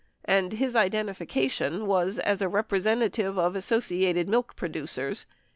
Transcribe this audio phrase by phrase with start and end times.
[0.25, 5.27] And his identification was as a representative of Associated Milk Producers